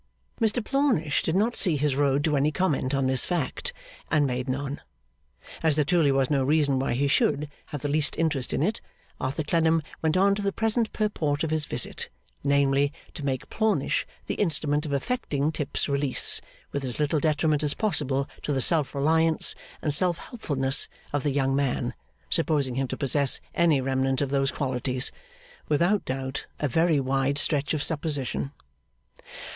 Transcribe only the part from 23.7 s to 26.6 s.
remnant of those qualities: without doubt